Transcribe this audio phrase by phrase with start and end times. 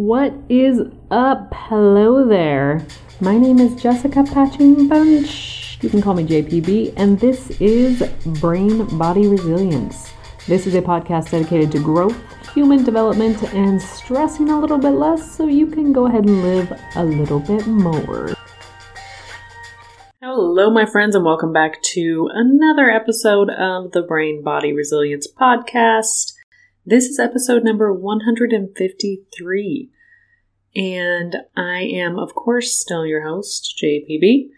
[0.00, 0.80] What is
[1.10, 1.52] up?
[1.52, 2.86] Hello there.
[3.20, 5.76] My name is Jessica Patching Bunch.
[5.82, 8.02] You can call me JPB, and this is
[8.40, 10.10] Brain Body Resilience.
[10.46, 12.16] This is a podcast dedicated to growth,
[12.54, 16.72] human development, and stressing a little bit less so you can go ahead and live
[16.96, 18.32] a little bit more.
[20.22, 26.39] Hello, my friends, and welcome back to another episode of the Brain Body Resilience Podcast.
[26.86, 29.90] This is episode number 153.
[30.74, 34.48] And I am, of course, still your host, JPB.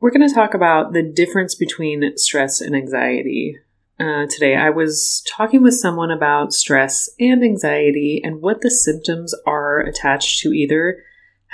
[0.00, 3.58] We're going to talk about the difference between stress and anxiety.
[4.00, 9.34] Uh, today, I was talking with someone about stress and anxiety and what the symptoms
[9.44, 11.04] are attached to either,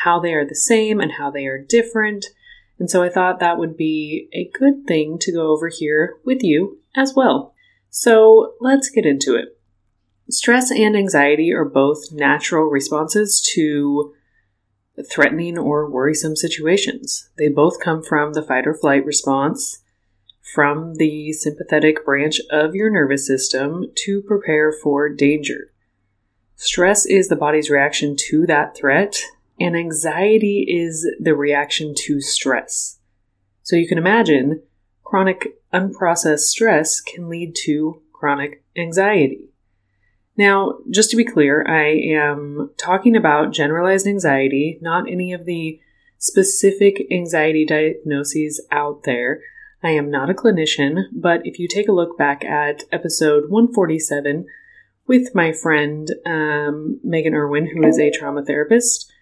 [0.05, 2.27] how they are the same and how they are different.
[2.79, 6.45] And so I thought that would be a good thing to go over here with
[6.45, 7.55] you as well.
[7.89, 9.57] So let's get into it.
[10.31, 14.15] Stress and anxiety are both natural responses to
[15.11, 17.29] threatening or worrisome situations.
[17.37, 19.83] They both come from the fight or flight response
[20.55, 25.73] from the sympathetic branch of your nervous system to prepare for danger.
[26.55, 29.21] Stress is the body's reaction to that threat,
[29.59, 32.99] and anxiety is the reaction to stress.
[33.63, 34.63] So you can imagine
[35.03, 39.51] chronic unprocessed stress can lead to chronic anxiety.
[40.41, 45.79] Now, just to be clear, I am talking about generalized anxiety, not any of the
[46.17, 49.43] specific anxiety diagnoses out there.
[49.83, 54.47] I am not a clinician, but if you take a look back at episode 147
[55.07, 59.13] with my friend um, Megan Irwin, who is a trauma therapist,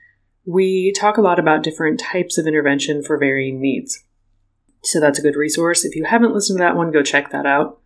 [0.44, 4.04] we talk a lot about different types of intervention for varying needs.
[4.84, 5.84] So that's a good resource.
[5.84, 7.80] If you haven't listened to that one, go check that out.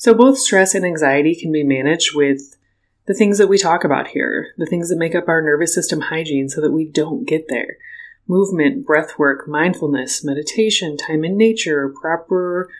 [0.00, 2.56] So, both stress and anxiety can be managed with
[3.04, 6.00] the things that we talk about here, the things that make up our nervous system
[6.00, 7.76] hygiene so that we don't get there.
[8.26, 12.70] Movement, breath work, mindfulness, meditation, time in nature, proper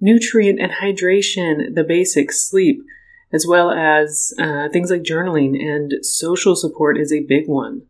[0.00, 2.82] nutrient and hydration, the basics, sleep,
[3.30, 7.82] as well as uh, things like journaling and social support is a big one.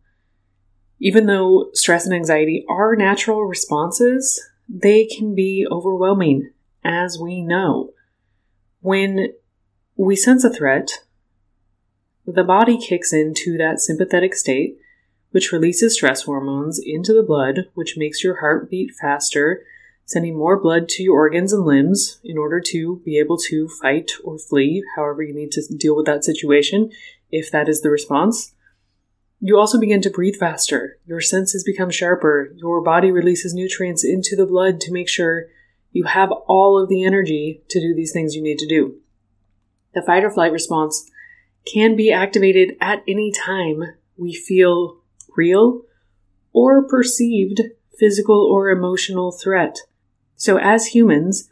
[1.01, 6.51] Even though stress and anxiety are natural responses, they can be overwhelming,
[6.85, 7.94] as we know.
[8.85, 9.33] When
[9.97, 11.05] we sense a threat,
[12.27, 14.77] the body kicks into that sympathetic state,
[15.31, 19.65] which releases stress hormones into the blood, which makes your heart beat faster,
[20.05, 24.11] sending more blood to your organs and limbs in order to be able to fight
[24.23, 26.91] or flee, however you need to deal with that situation,
[27.31, 28.53] if that is the response.
[29.41, 30.99] You also begin to breathe faster.
[31.07, 32.53] Your senses become sharper.
[32.57, 35.47] Your body releases nutrients into the blood to make sure
[35.95, 38.97] you have all of the energy to do these things you need to do.
[39.95, 41.09] The fight or flight response
[41.65, 44.99] can be activated at any time we feel
[45.37, 45.83] real
[46.53, 47.61] or perceived
[47.97, 49.79] physical or emotional threat.
[50.35, 51.49] So, as humans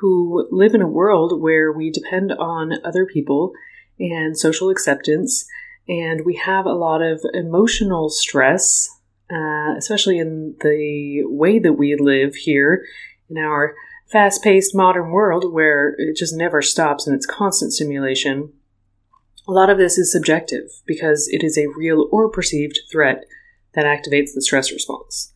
[0.00, 3.52] who live in a world where we depend on other people
[3.98, 5.44] and social acceptance,
[5.88, 8.88] and we have a lot of emotional stress,
[9.28, 12.84] uh, especially in the way that we live here
[13.30, 13.74] in our
[14.10, 18.52] fast paced modern world where it just never stops and it's constant stimulation,
[19.48, 23.24] a lot of this is subjective because it is a real or perceived threat
[23.74, 25.32] that activates the stress response.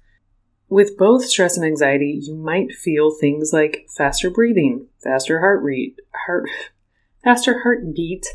[0.69, 5.99] With both stress and anxiety, you might feel things like faster breathing, faster heart rate,
[6.27, 6.49] heart,
[7.25, 8.27] faster heartbeat,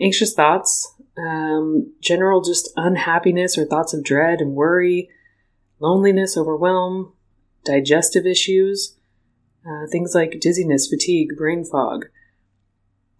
[0.00, 5.08] anxious thoughts, um, general just unhappiness or thoughts of dread and worry,
[5.78, 7.12] loneliness, overwhelm,
[7.66, 8.96] digestive issues,
[9.66, 12.06] uh, things like dizziness, fatigue, brain fog.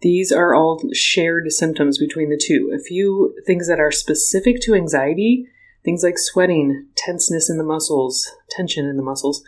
[0.01, 2.71] These are all shared symptoms between the two.
[2.73, 5.47] A few things that are specific to anxiety,
[5.83, 9.43] things like sweating, tenseness in the muscles, tension in the muscles,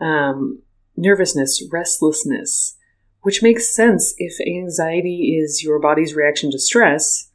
[0.00, 0.62] um,
[0.96, 2.76] nervousness, restlessness,
[3.22, 7.30] which makes sense if anxiety is your body's reaction to stress.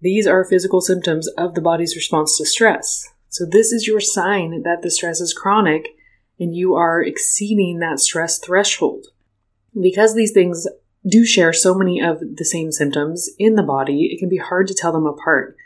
[0.00, 3.06] These are physical symptoms of the body's response to stress.
[3.28, 5.90] So, this is your sign that the stress is chronic
[6.40, 9.08] and you are exceeding that stress threshold.
[9.78, 10.66] Because these things
[11.06, 14.66] do share so many of the same symptoms in the body, it can be hard
[14.68, 15.56] to tell them apart.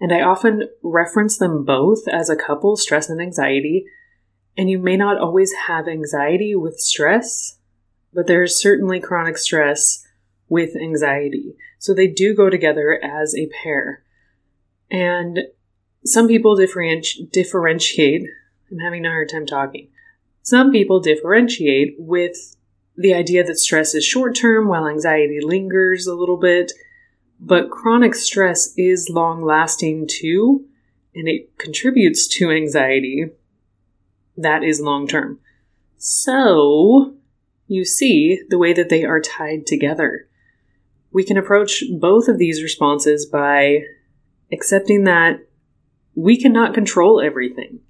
[0.00, 3.86] And I often reference them both as a couple, stress and anxiety.
[4.56, 7.58] And you may not always have anxiety with stress,
[8.12, 10.06] but there's certainly chronic stress
[10.48, 11.56] with anxiety.
[11.78, 14.02] So they do go together as a pair.
[14.90, 15.40] And
[16.04, 18.26] some people differenti- differentiate.
[18.70, 19.88] I'm having a hard time talking.
[20.48, 22.56] Some people differentiate with
[22.96, 26.72] the idea that stress is short term while anxiety lingers a little bit.
[27.38, 30.64] But chronic stress is long lasting too,
[31.14, 33.26] and it contributes to anxiety.
[34.38, 35.38] That is long term.
[35.98, 37.12] So,
[37.66, 40.28] you see the way that they are tied together.
[41.12, 43.80] We can approach both of these responses by
[44.50, 45.46] accepting that
[46.14, 47.80] we cannot control everything,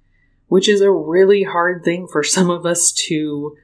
[0.49, 3.55] which is a really hard thing for some of us to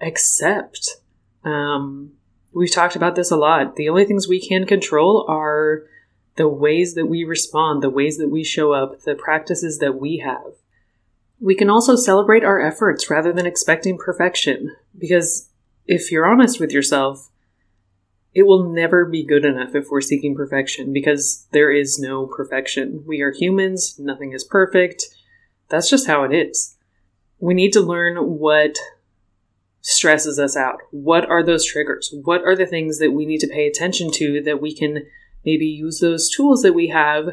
[0.00, 0.96] accept.
[1.44, 2.12] Um,
[2.54, 3.76] we've talked about this a lot.
[3.76, 5.82] The only things we can control are
[6.36, 10.18] the ways that we respond, the ways that we show up, the practices that we
[10.18, 10.54] have.
[11.40, 15.48] We can also celebrate our efforts rather than expecting perfection, because
[15.86, 17.30] if you're honest with yourself,
[18.34, 23.04] it will never be good enough if we're seeking perfection because there is no perfection.
[23.06, 25.06] We are humans, nothing is perfect.
[25.70, 26.76] That's just how it is.
[27.38, 28.76] We need to learn what
[29.80, 30.80] stresses us out.
[30.90, 32.12] What are those triggers?
[32.24, 35.06] What are the things that we need to pay attention to that we can
[35.44, 37.30] maybe use those tools that we have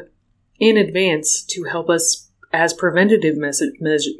[0.58, 4.14] in advance to help us as preventative measures?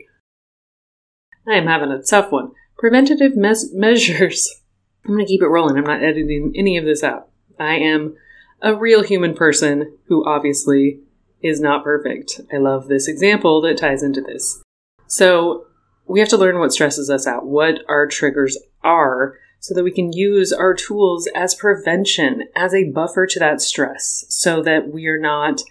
[1.49, 2.53] I am having a tough one.
[2.77, 4.61] Preventative mes- measures
[5.09, 5.79] I'm going to keep it rolling.
[5.79, 7.31] I'm not editing any of this out.
[7.59, 8.17] I am
[8.61, 11.01] a real human person who obviously
[11.43, 12.41] is not perfect.
[12.53, 14.63] I love this example that ties into this.
[15.07, 15.67] So,
[16.07, 19.91] we have to learn what stresses us out, what our triggers are, so that we
[19.91, 25.07] can use our tools as prevention, as a buffer to that stress, so that we
[25.07, 25.63] are not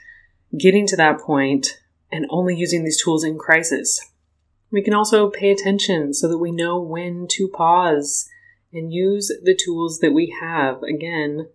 [0.58, 1.80] getting to that point
[2.12, 4.00] and only using these tools in crisis.
[4.72, 8.30] We can also pay attention so that we know when to pause
[8.74, 11.48] and use the tools that we have, again,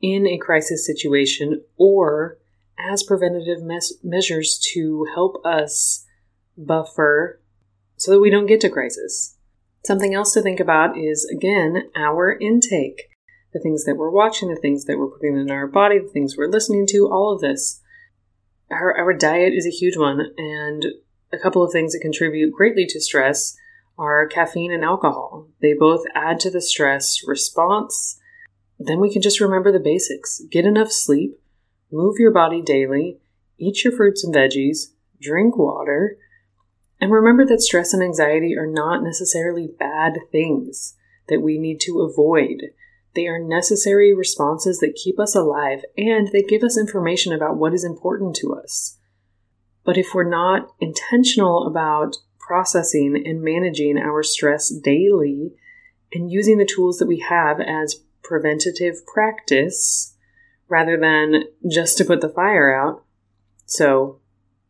[0.00, 2.38] in a crisis situation or
[2.78, 6.06] as preventative mes- measures to help us
[6.56, 7.40] buffer
[7.96, 9.36] so that we don't get to crisis.
[9.84, 13.08] Something else to think about is, again, our intake.
[13.52, 16.36] The things that we're watching, the things that we're putting in our body, the things
[16.36, 17.80] we're listening to, all of this.
[18.70, 20.84] Our, our diet is a huge one, and
[21.32, 23.56] a couple of things that contribute greatly to stress
[23.98, 25.48] are caffeine and alcohol.
[25.60, 28.18] They both add to the stress response.
[28.78, 31.40] Then we can just remember the basics get enough sleep,
[31.90, 33.18] move your body daily,
[33.58, 36.16] eat your fruits and veggies, drink water,
[37.00, 40.96] and remember that stress and anxiety are not necessarily bad things
[41.28, 42.70] that we need to avoid.
[43.14, 47.74] They are necessary responses that keep us alive and they give us information about what
[47.74, 48.98] is important to us.
[49.84, 55.54] But if we're not intentional about processing and managing our stress daily
[56.12, 60.14] and using the tools that we have as preventative practice
[60.68, 63.04] rather than just to put the fire out.
[63.66, 64.20] So,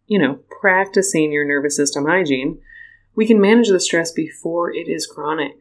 [0.07, 2.61] you know, practicing your nervous system hygiene,
[3.15, 5.57] we can manage the stress before it is chronic.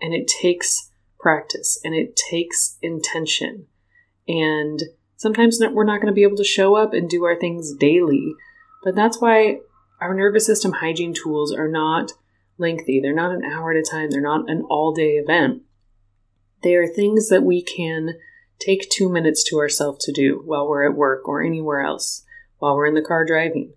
[0.00, 3.66] And it takes practice and it takes intention.
[4.26, 4.82] And
[5.16, 8.34] sometimes we're not going to be able to show up and do our things daily.
[8.82, 9.58] But that's why
[10.00, 12.12] our nervous system hygiene tools are not
[12.58, 13.00] lengthy.
[13.00, 14.10] They're not an hour at a time.
[14.10, 15.62] They're not an all day event.
[16.62, 18.14] They are things that we can
[18.60, 22.24] take two minutes to ourselves to do while we're at work or anywhere else,
[22.58, 23.72] while we're in the car driving.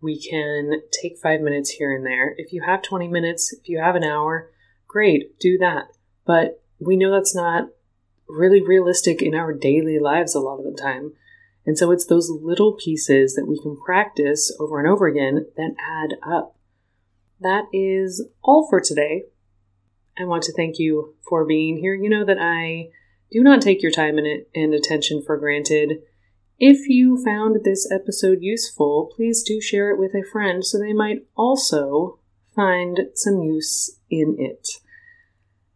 [0.00, 2.34] We can take five minutes here and there.
[2.38, 4.50] If you have 20 minutes, if you have an hour,
[4.86, 5.88] great, do that.
[6.24, 7.70] But we know that's not
[8.28, 11.14] really realistic in our daily lives a lot of the time.
[11.66, 15.74] And so it's those little pieces that we can practice over and over again that
[15.78, 16.56] add up.
[17.40, 19.24] That is all for today.
[20.18, 21.94] I want to thank you for being here.
[21.94, 22.88] You know that I
[23.30, 26.02] do not take your time and attention for granted.
[26.58, 30.92] If you found this episode useful, please do share it with a friend so they
[30.92, 32.18] might also
[32.54, 34.68] find some use in it.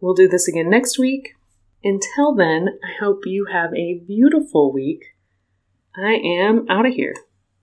[0.00, 1.34] We'll do this again next week.
[1.84, 5.04] Until then, I hope you have a beautiful week
[5.94, 7.14] I am out of here.